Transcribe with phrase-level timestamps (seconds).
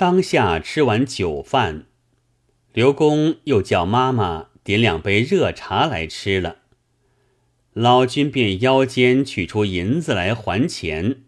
[0.00, 1.84] 当下吃完酒饭，
[2.72, 6.60] 刘公又叫妈妈点两杯热茶来吃了。
[7.74, 11.24] 老君便腰间取出银子来还钱，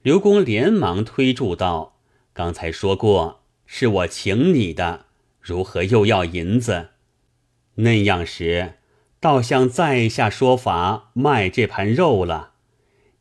[0.00, 1.98] 刘公连忙推住道
[2.32, 5.04] ：“刚才说过是我请你的，
[5.38, 6.92] 如何又要银子？
[7.74, 8.76] 那样时，
[9.20, 12.52] 倒像在下说法卖这盘肉了。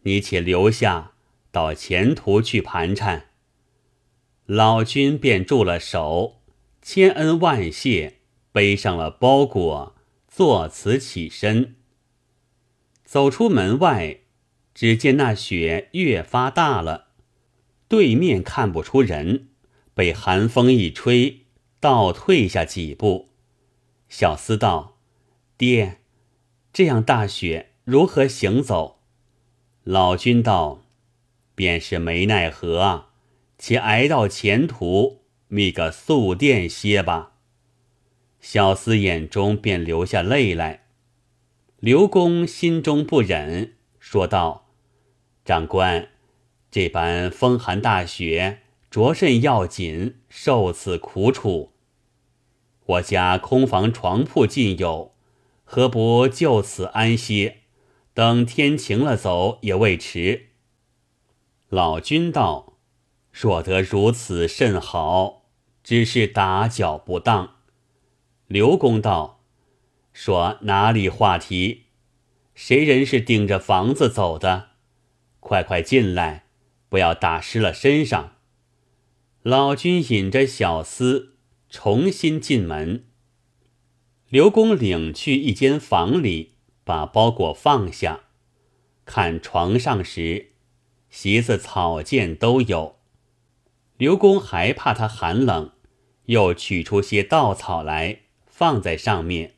[0.04, 1.12] 你且留下，
[1.52, 3.25] 到前途去盘缠。”
[4.48, 6.41] 老君便住了手，
[6.80, 8.20] 千恩万谢，
[8.52, 9.95] 背上了包裹，
[10.27, 11.76] 作辞起身。
[13.03, 14.20] 走出门外，
[14.76, 17.08] 只见那雪越发大了，
[17.88, 19.48] 对面看不出人，
[19.95, 21.45] 被寒风一吹，
[21.80, 23.30] 倒退下几步。
[24.09, 25.00] 小厮道
[25.58, 26.02] ：“爹，
[26.72, 29.00] 这样大雪如何行走？”
[29.84, 30.84] 老君道
[31.55, 33.14] ：“便是没奈何啊。”
[33.58, 37.34] 且挨到前途，觅个宿店歇吧。
[38.40, 40.86] 小厮眼中便流下泪来。
[41.80, 44.70] 刘公心中不忍，说道
[45.45, 46.09] ：“长官，
[46.70, 48.59] 这般风寒大雪，
[48.92, 51.72] 着甚要紧，受此苦楚。
[52.86, 55.16] 我家空房床铺尽有，
[55.64, 57.61] 何不就此安歇？
[58.14, 60.50] 等天晴了走也未迟。”
[61.70, 62.75] 老君道。
[63.38, 65.44] 若得如此甚好，
[65.83, 67.55] 只是打搅不当。
[68.47, 69.44] 刘公道
[70.14, 71.88] ：“说哪里话题？
[72.53, 74.69] 谁人是顶着房子走的？
[75.42, 76.45] 快快进来，
[76.88, 78.36] 不要打湿了身上。”
[79.44, 81.31] 老君引着小厮
[81.70, 83.03] 重新进门。
[84.30, 86.53] 刘公领去一间房里，
[86.86, 88.22] 把包裹放下，
[89.03, 90.53] 看床上时，
[91.09, 92.95] 席子、草件都有。
[93.98, 95.72] 刘公还怕他寒冷，
[96.26, 99.54] 又取出些稻草来放在上面。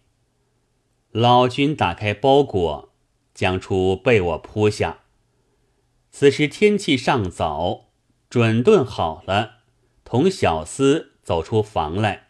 [1.12, 2.94] 老君打开包裹，
[3.34, 5.00] 将出被我铺下。
[6.12, 7.88] 此时天气尚早，
[8.30, 9.62] 准顿好了，
[10.04, 12.28] 同小厮走出房来。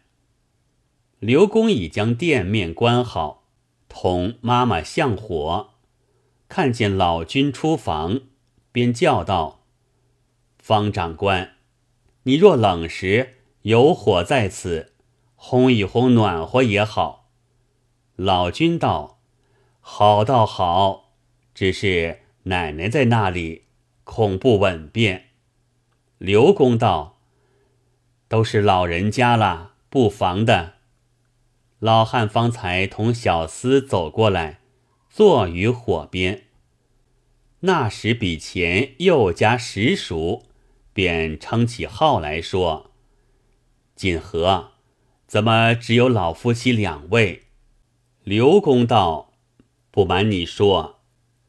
[1.18, 3.48] 刘公已将店面关好，
[3.88, 5.74] 同妈妈向火，
[6.48, 8.20] 看见老君出房，
[8.72, 9.66] 便叫道
[10.58, 11.56] ：“方长官。”
[12.28, 14.92] 你若冷时有火在此，
[15.38, 17.30] 烘一烘暖和也好。
[18.16, 19.22] 老君道
[19.80, 21.14] ：“好倒好，
[21.54, 23.62] 只是奶奶在那里，
[24.04, 25.30] 恐不稳便。”
[26.18, 27.18] 刘公道
[28.28, 30.74] ：“都是老人家了，不妨的。”
[31.80, 34.60] 老汉方才同小厮走过来，
[35.08, 36.42] 坐于火边。
[37.60, 40.44] 那时比前又加十熟。
[40.98, 42.90] 便称起号来说
[43.94, 44.72] ：“锦和，
[45.28, 47.44] 怎么只有老夫妻两位？”
[48.24, 49.32] 刘公道
[49.92, 50.98] ：“不瞒你说，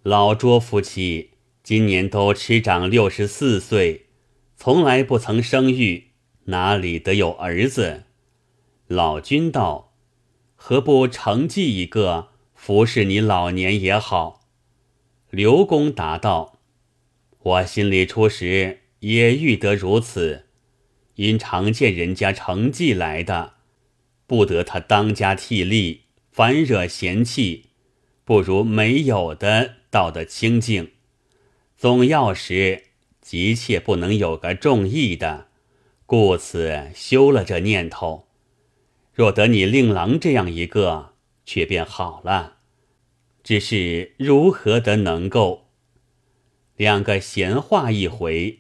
[0.03, 1.31] 老卓夫妻
[1.63, 4.09] 今年都吃长六十四岁，
[4.55, 6.11] 从来不曾生育，
[6.43, 8.03] 哪里得有儿子？”
[8.85, 9.95] 老君道
[10.55, 14.41] ：“何不承继一个，服侍你老年也好？”
[15.31, 16.59] 刘公答道
[17.41, 20.45] ：“我心里初时。”也欲得如此，
[21.15, 23.53] 因常见人家成绩来的，
[24.27, 27.67] 不得他当家替力，烦惹嫌弃，
[28.23, 30.91] 不如没有的道得清净。
[31.77, 32.83] 总要时，
[33.21, 35.47] 急切不能有个中意的，
[36.05, 38.27] 故此休了这念头。
[39.13, 41.13] 若得你令郎这样一个，
[41.45, 42.57] 却便好了。
[43.43, 45.69] 只是如何得能够？
[46.75, 48.59] 两个闲话一回。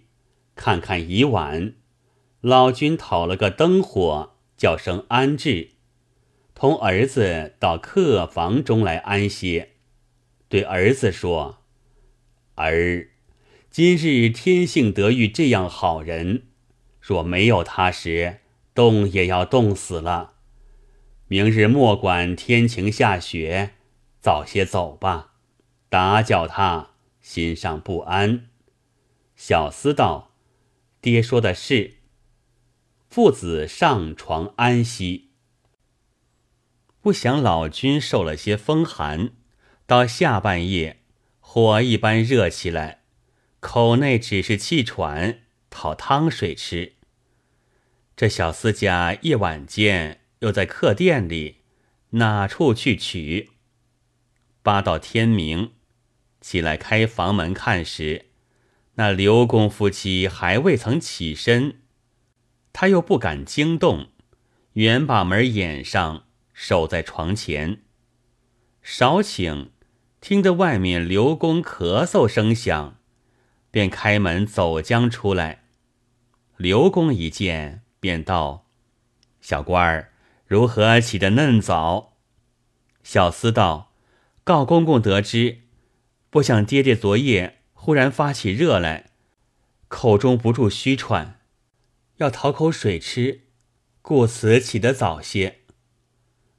[0.59, 1.73] 看看已晚，
[2.41, 5.69] 老君讨了个灯火，叫声安置，
[6.53, 9.69] 同儿子到客房中来安歇。
[10.49, 11.59] 对儿子说
[12.55, 13.07] ：“儿，
[13.71, 16.43] 今日天幸得遇这样好人，
[16.99, 18.39] 若没有他时，
[18.75, 20.33] 冻也要冻死了。
[21.29, 23.75] 明日莫管天晴下雪，
[24.19, 25.35] 早些走吧，
[25.87, 26.89] 打搅他，
[27.21, 28.49] 心上不安。”
[29.37, 30.28] 小厮道。
[31.01, 31.99] 爹说的是，
[33.09, 35.29] 父子上床安息。
[36.99, 39.31] 不想老君受了些风寒，
[39.85, 41.01] 到下半夜
[41.39, 43.03] 火一般热起来，
[43.61, 46.95] 口内只是气喘，讨汤水吃。
[48.17, 51.59] 这小厮家夜晚间又在客店里，
[52.09, 53.51] 哪处去取？
[54.61, 55.71] 八到天明，
[56.41, 58.28] 起来开房门看时。
[58.99, 61.79] 那刘公夫妻还未曾起身，
[62.73, 64.09] 他又不敢惊动，
[64.73, 67.83] 原把门掩上，守在床前。
[68.81, 69.69] 少顷，
[70.19, 72.97] 听得外面刘公咳嗽声响，
[73.71, 75.63] 便开门走将出来。
[76.57, 78.65] 刘公一见，便道
[79.39, 80.11] ：“小官儿
[80.45, 82.17] 如何起得嫩早？”
[83.01, 83.93] 小厮道
[84.43, 85.59] ：“告公公得知，
[86.29, 89.11] 不想爹爹昨夜忽然发起热来，
[89.87, 91.39] 口中不住虚喘，
[92.17, 93.45] 要讨口水吃，
[94.01, 95.61] 故此起得早些。”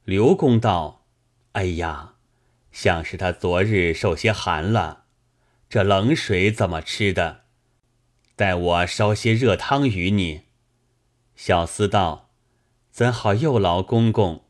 [0.05, 1.05] 刘公道
[1.53, 2.15] ：“哎呀，
[2.73, 5.05] 像是他昨日受些寒了，
[5.69, 7.43] 这冷水怎么吃的？”
[8.35, 10.47] 待我烧些热汤与你。
[11.37, 12.31] 小厮道
[12.91, 14.47] ：“怎好又劳公公？”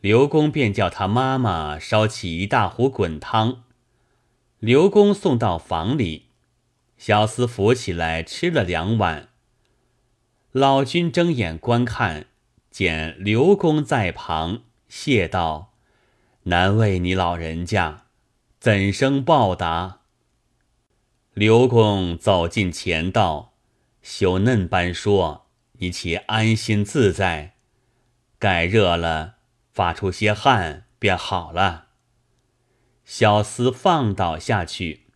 [0.00, 3.64] 刘公便叫他妈妈烧起一大壶滚汤。
[4.60, 6.30] 刘公送到房里，
[6.96, 9.28] 小厮扶起来吃了两碗。
[10.50, 12.26] 老君睁眼观看，
[12.68, 15.74] 见刘公在旁，谢道
[16.44, 18.06] ：“难为你老人家，
[18.58, 20.00] 怎生报答？”
[21.34, 23.52] 刘公走近前道，
[24.02, 25.46] 羞嫩般说
[25.78, 27.54] ：“你且安心自在，
[28.40, 29.36] 盖热了，
[29.72, 31.84] 发出些汗便好了。”
[33.08, 35.06] 小厮放倒下去，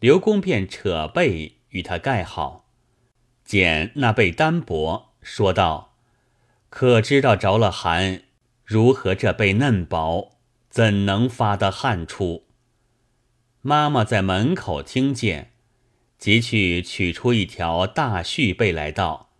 [0.00, 2.68] 刘公便扯被与他盖好，
[3.44, 5.94] 见那被单薄，说道
[6.68, 8.24] ：“可知道着了寒，
[8.64, 10.32] 如何这被嫩薄，
[10.68, 12.48] 怎能发得汗出？”
[13.62, 15.52] 妈妈在门口听见，
[16.18, 19.30] 即去取出一条大絮被来道：“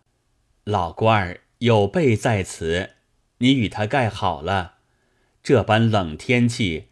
[0.63, 2.91] 老官儿有被在此，
[3.39, 4.75] 你与他盖好了。
[5.43, 6.87] 这般冷天气，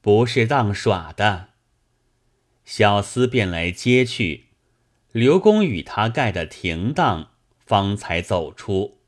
[0.00, 1.48] 不是当耍的。”
[2.64, 4.46] 小厮便来接去，
[5.12, 8.98] 刘公与他盖的停当，方才走出。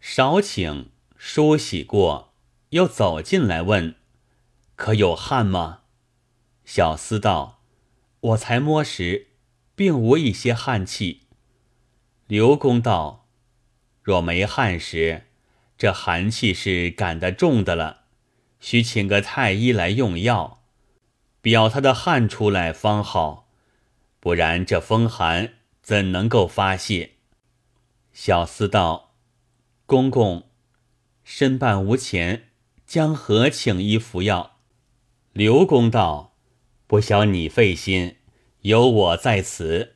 [0.00, 2.32] 少请梳洗过，
[2.70, 3.94] 又走进来问
[4.74, 5.82] ：“可有汗吗？”
[6.64, 7.62] 小厮道
[8.20, 9.28] ：“我才摸时，
[9.76, 11.22] 并无一些汗气。”
[12.26, 13.28] 刘公道
[14.02, 15.28] ：“若没汗时，
[15.78, 18.05] 这寒气是感得重的了，
[18.66, 20.58] 须请个太医来用药，
[21.40, 23.46] 表他的汗出来方好，
[24.18, 27.12] 不然这风寒怎能够发泄？”
[28.12, 29.14] 小厮道
[29.86, 30.48] ：“公公，
[31.22, 32.48] 身半无钱，
[32.84, 34.56] 将何请医服药？”
[35.32, 36.32] 刘公道。
[36.88, 38.16] 不消你费心，
[38.62, 39.94] 有我在此。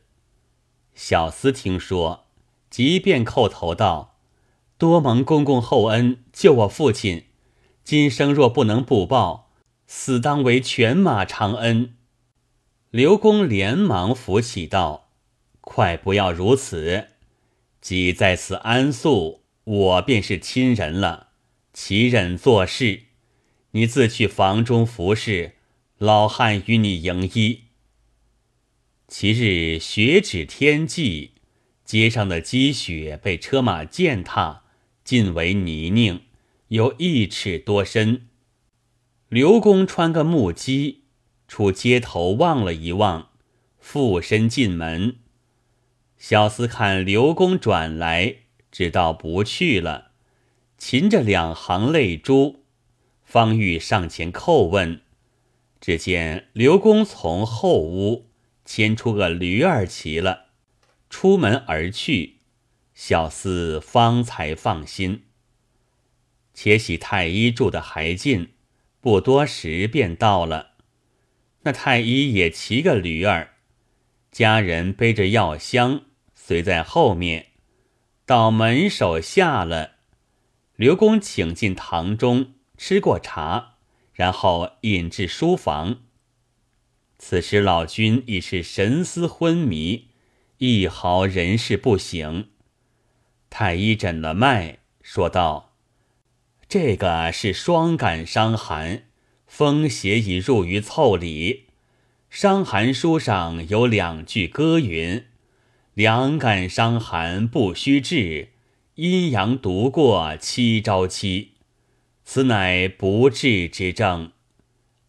[0.94, 2.26] 小厮听说，
[2.68, 4.16] 即便叩头道
[4.78, 7.29] ：“多蒙公公厚恩，救我父亲。
[7.84, 9.50] 今生若不能不报，
[9.86, 11.96] 死当为犬马长恩。”
[12.90, 15.10] 刘公连忙扶起道
[15.60, 17.08] ：“快不要如此！
[17.80, 21.28] 即在此安宿，我便是亲人了，
[21.72, 23.04] 其忍做事？
[23.72, 25.56] 你自去房中服侍。”
[26.00, 27.64] 老汉与你迎医。
[29.06, 31.32] 其日雪止天际，
[31.84, 34.62] 街上的积雪被车马践踏，
[35.04, 36.22] 尽为泥泞，
[36.70, 38.28] 有一尺多深。
[39.28, 41.02] 刘公穿个木屐，
[41.48, 43.30] 出街头望了一望，
[43.80, 45.16] 附身进门。
[46.16, 48.36] 小厮看刘公转来，
[48.70, 50.12] 知道不去了，
[50.78, 52.62] 噙着两行泪珠，
[53.24, 55.00] 方欲上前叩问。
[55.80, 58.28] 只见刘公从后屋
[58.64, 60.50] 牵出个驴儿骑了，
[61.08, 62.36] 出门而去。
[62.94, 65.24] 小厮方才放心。
[66.62, 68.52] 且喜太医住的还近，
[69.00, 70.72] 不多时便到了。
[71.62, 73.54] 那太医也骑个驴儿，
[74.30, 76.02] 家人背着药箱
[76.34, 77.46] 随在后面。
[78.26, 79.92] 到门首下了，
[80.76, 83.76] 刘公请进堂中吃过茶。
[84.12, 86.00] 然后引至书房。
[87.18, 90.08] 此时老君已是神思昏迷，
[90.58, 92.50] 一毫人事不省。
[93.48, 95.69] 太医诊了脉，说道
[96.70, 99.02] ：“这个是双感伤寒，
[99.44, 101.64] 风邪已入于腠理。
[102.28, 105.24] 伤寒书上有两句歌云
[105.94, 108.50] ：‘两感伤寒不须治，
[108.94, 111.54] 阴阳独过七朝七。’”
[112.24, 114.30] 此乃不治之症，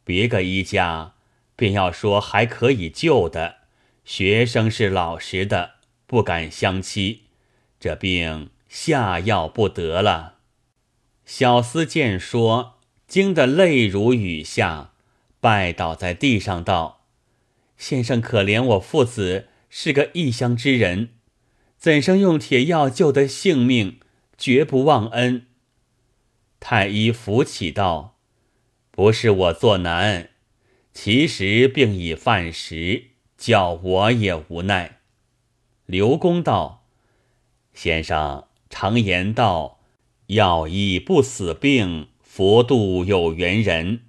[0.04, 1.14] 别个医家
[1.56, 3.58] 便要说还可以救的，
[4.04, 5.74] 学生是老实的，
[6.08, 7.26] 不敢相欺，
[7.80, 10.38] 这病下药不得了。
[11.34, 12.74] 小厮见说，
[13.08, 14.92] 惊得泪如雨下，
[15.40, 17.06] 拜倒在地上道
[17.80, 21.12] ：“先生可怜我父子是个异乡之人，
[21.78, 24.02] 怎生用铁药救得性命？
[24.38, 25.48] 绝不忘恩。”
[26.60, 28.18] 太医扶起道
[28.92, 30.32] ：“不是我做难，
[30.94, 35.00] 其实病已犯时，叫我也无奈。”
[35.88, 36.84] 刘公道
[37.74, 39.80] ：“先生常言道，
[40.32, 44.04] 药医不死病，佛度有缘人。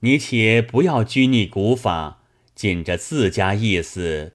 [0.00, 2.22] 你且不要拘泥古法，
[2.54, 4.32] 尽着自家意思，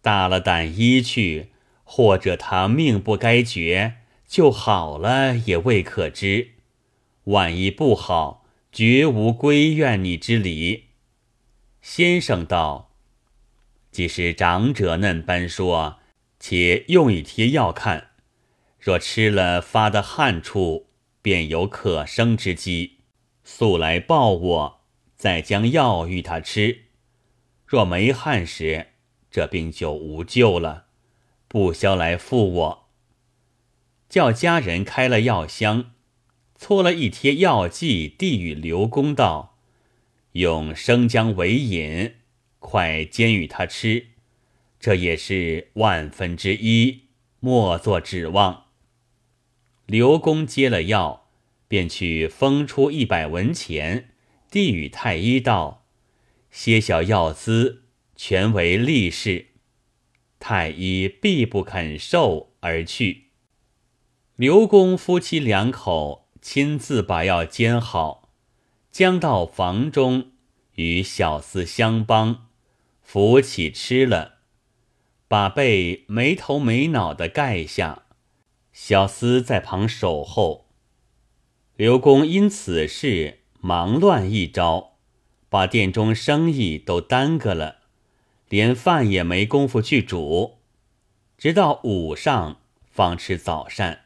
[0.00, 1.48] 大了胆医去，
[1.82, 3.96] 或者他命不该绝，
[4.28, 6.50] 就好了也未可知。
[7.24, 10.84] 万一不好，绝无归怨你之理。”
[11.82, 12.92] 先生道
[13.90, 15.96] ：“既是长者嫩般说。”
[16.42, 18.09] 且用一贴药看，
[18.80, 20.86] 若吃了发的汗处，
[21.20, 22.96] 便有可生之机。
[23.44, 24.80] 速来报我，
[25.16, 26.84] 再将药与他吃。
[27.66, 28.88] 若没汗时，
[29.30, 30.86] 这病就无救了。
[31.46, 32.88] 不消来复我。
[34.08, 35.92] 叫家人开了药箱，
[36.56, 39.58] 搓了一贴药剂，递与刘公道
[40.32, 42.14] ：“用生姜为饮，
[42.58, 44.06] 快煎与他吃。”
[44.80, 47.02] 这也是万分之一，
[47.40, 48.69] 莫做指望。
[49.90, 51.26] 刘公接了药，
[51.66, 54.10] 便去封出一百文钱，
[54.48, 55.84] 递与太医道
[56.48, 57.82] ：“些小药资，
[58.14, 59.48] 全为利是。”
[60.38, 63.30] 太医必不肯受，而去。
[64.36, 68.30] 刘公夫妻两口亲自把药煎好，
[68.92, 70.30] 将到房中，
[70.76, 72.46] 与小厮相帮，
[73.02, 74.34] 扶起吃了。
[75.26, 78.04] 把被没头没脑的盖下，
[78.72, 80.66] 小厮在旁守候。
[81.76, 84.96] 刘公因此事忙乱一招，
[85.48, 87.78] 把店中生意都耽搁了，
[88.48, 90.58] 连饭也没工夫去煮，
[91.38, 92.60] 直到午上
[92.90, 94.02] 方吃早膳。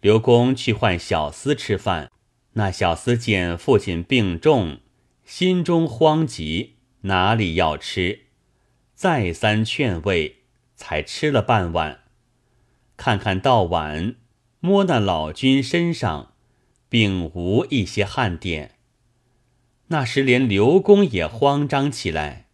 [0.00, 2.10] 刘公去唤小厮吃饭，
[2.54, 4.80] 那小厮见父亲病重，
[5.24, 8.26] 心中慌急，哪里要吃？
[8.94, 10.42] 再三劝慰，
[10.76, 12.03] 才吃了半碗。
[12.96, 14.16] 看看到晚，
[14.60, 16.34] 摸那老君身上，
[16.88, 18.76] 并无一些汗点。
[19.88, 22.46] 那时连刘公也慌张起来，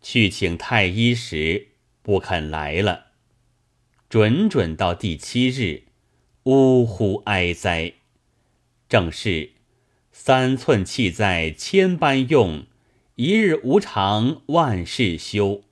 [0.00, 1.68] 去请太医时
[2.02, 3.06] 不肯来了。
[4.08, 5.84] 准准到第七日，
[6.44, 7.94] 呜呼哀哉！
[8.88, 9.54] 正是
[10.12, 12.66] 三寸气在千般用，
[13.16, 15.63] 一日无常万事休。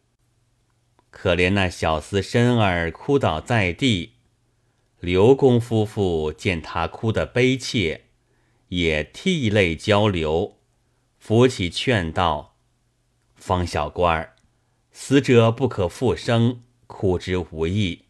[1.12, 4.14] 可怜那小厮身儿哭倒在地，
[4.98, 8.06] 刘公夫妇见他哭得悲切，
[8.68, 10.56] 也涕泪交流，
[11.18, 12.56] 扶起劝道
[13.36, 14.36] ：“方小官儿，
[14.90, 18.06] 死者不可复生，哭之无益，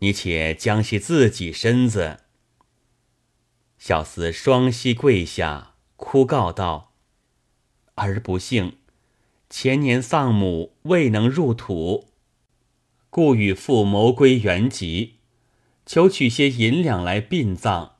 [0.00, 2.18] 你且将息自己身子。”
[3.78, 6.92] 小厮双膝跪下，哭告道
[7.96, 8.76] ：“儿不幸，
[9.48, 12.10] 前年丧母，未能入土。”
[13.10, 15.14] 故与父谋归原籍，
[15.86, 17.96] 求取些银两来殡葬。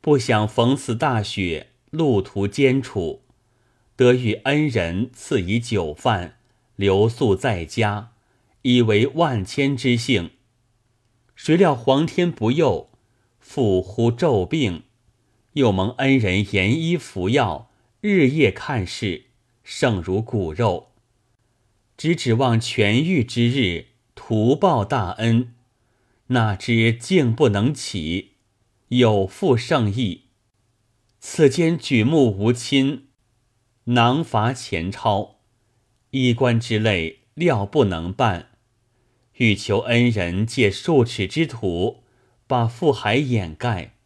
[0.00, 3.22] 不想逢此大雪，路途艰楚，
[3.94, 6.38] 得遇恩人赐以酒饭，
[6.74, 8.12] 留宿在家，
[8.62, 10.30] 以为万千之幸。
[11.36, 12.90] 谁料皇天不佑，
[13.38, 14.82] 父忽骤病，
[15.52, 17.70] 又蒙恩人严医服药，
[18.00, 19.26] 日夜看视，
[19.62, 20.88] 胜如骨肉，
[21.96, 23.91] 只指望痊愈之日。
[24.24, 25.52] 图报大恩，
[26.28, 28.34] 哪知竟不能起，
[28.86, 30.26] 有负圣意。
[31.18, 33.08] 此间举目无亲，
[33.86, 35.40] 囊乏钱钞，
[36.12, 38.50] 衣冠之类料不能办，
[39.38, 42.04] 欲求恩人借数尺之土，
[42.46, 43.96] 把父海掩盖，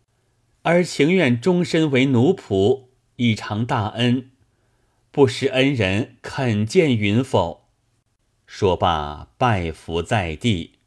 [0.62, 2.85] 而情愿终身为奴仆，
[3.16, 4.30] 以偿大恩。
[5.11, 7.65] 不识恩人肯见允否？
[8.46, 10.78] 说罢，拜伏在地。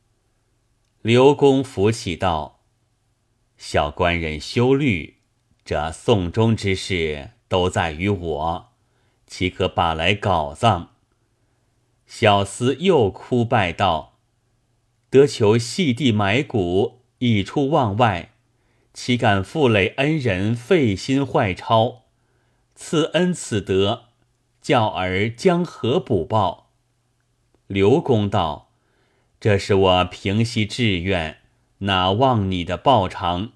[1.02, 2.62] 刘公扶起道
[3.58, 5.18] ：“小官人休虑，
[5.64, 8.70] 这送终之事都在于我，
[9.28, 10.96] 岂可把来搞葬？”
[12.08, 14.18] 小厮又哭拜道
[15.12, 18.32] ：“得求细地埋骨，以出望外，
[18.94, 22.06] 岂敢负累恩人费心坏钞？
[22.74, 24.06] 此恩此德，
[24.62, 26.68] 教儿将何补报？”
[27.70, 28.72] 刘公道
[29.40, 31.38] ：“这是我平息志愿，
[31.80, 33.52] 哪忘你的报偿？”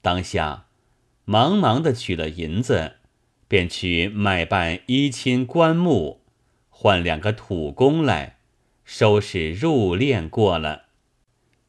[0.00, 0.66] 当下
[1.24, 2.98] 忙忙的取了银子，
[3.48, 6.20] 便去卖办衣亲棺木，
[6.70, 8.36] 换两个土工来，
[8.84, 10.84] 收拾入殓过了，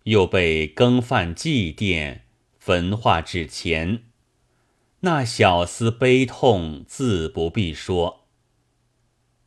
[0.04, 2.20] 又被更犯祭奠，
[2.60, 4.04] 焚化纸钱。
[5.00, 8.23] 那小厮悲痛，自不必说。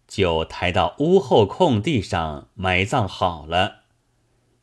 [0.09, 3.81] 就抬到屋后空地上埋葬好了，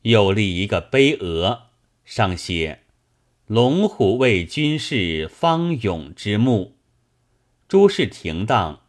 [0.02, 1.64] 又立一个碑额，
[2.04, 2.80] 上写
[3.46, 6.76] “龙虎卫军士方勇之墓”。
[7.68, 8.80] 诸事停当，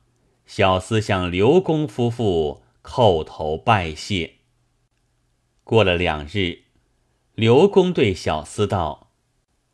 [0.45, 4.35] 小厮向刘公夫妇叩头拜谢。
[5.63, 6.59] 过了两日，
[7.33, 9.11] 刘公对小厮道：“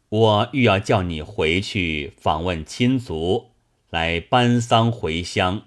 [0.09, 3.51] 我欲要叫你回去访问亲族，
[3.89, 5.63] 来搬丧回乡。”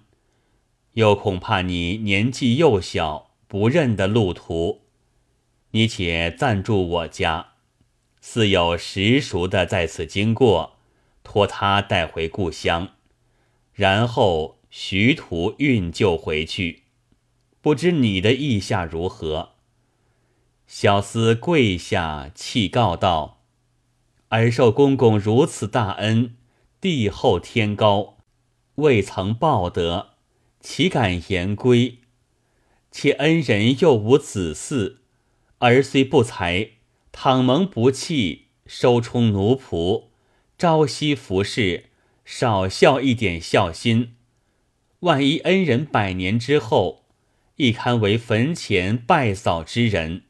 [0.95, 4.83] 又恐怕你年纪幼小，不认得路途，
[5.73, 7.55] 你且暂住我家，
[8.21, 10.77] 似有实熟的在此经过，
[11.25, 12.91] 托他带回故乡，
[13.73, 16.85] 然后徐图运就回去。
[17.61, 19.55] 不知你的意下如何？
[20.69, 23.41] 小厮跪下泣告道
[24.29, 26.37] ：“儿受公公如此大恩，
[26.81, 28.19] 帝厚天高，
[28.77, 30.11] 未曾报得。”
[30.65, 31.99] 岂敢言归？
[32.91, 34.97] 且恩人又无子嗣，
[35.59, 36.71] 儿虽不才，
[37.13, 40.05] 倘蒙不弃，收充奴仆，
[40.57, 41.91] 朝夕服侍，
[42.25, 44.15] 少孝一点孝心。
[45.01, 47.05] 万一恩人百年之后，
[47.57, 50.23] 亦堪为坟前拜扫之人。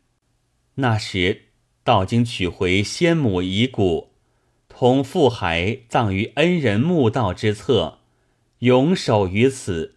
[0.74, 1.42] 那时
[1.84, 4.10] 道经取回先母遗骨，
[4.68, 8.00] 同父骸葬于恩人墓道之侧，
[8.58, 9.94] 永守于此。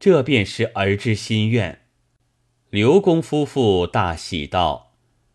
[0.00, 1.80] 这便是儿之心愿。
[2.70, 4.92] 刘公夫妇大喜道：“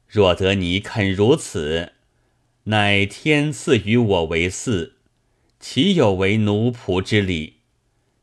[0.08, 1.94] 若得你肯如此，
[2.66, 4.94] 乃天赐与我为嗣，
[5.60, 7.58] 岂有为奴仆之理？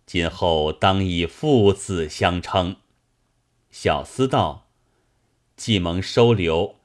[0.07, 2.77] 今后当以父子相称。”
[3.71, 4.69] 小厮道
[5.57, 6.77] ：“既蒙收留，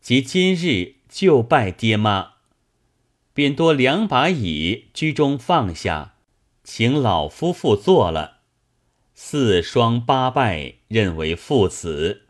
[0.00, 2.32] 即今日就拜爹妈。”
[3.32, 6.14] 便多两把椅，居中放下，
[6.62, 8.33] 请老夫妇坐了。
[9.16, 12.22] 四双八拜，认为父子，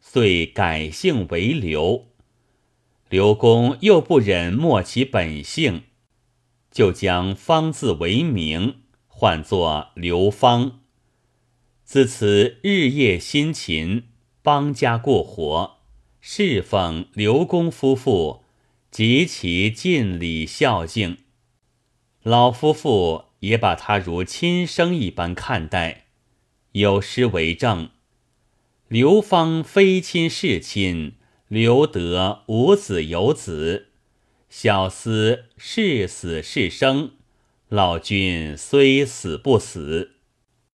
[0.00, 2.06] 遂改姓为刘。
[3.10, 5.82] 刘公又不忍没其本姓，
[6.70, 10.80] 就将方字为名，唤作刘方。
[11.84, 14.04] 自此日夜辛勤，
[14.42, 15.80] 帮家过活，
[16.22, 18.44] 侍奉刘公夫妇，
[18.90, 21.18] 极其尽礼孝敬。
[22.22, 26.03] 老夫妇也把他如亲生一般看待。
[26.74, 27.90] 有诗为证
[28.88, 31.12] ：“刘芳非亲是亲，
[31.46, 33.90] 刘德无子有子。
[34.50, 37.12] 小厮是死是生，
[37.68, 40.13] 老君虽死不死。”